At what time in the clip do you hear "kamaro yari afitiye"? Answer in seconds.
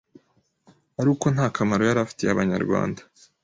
1.55-2.29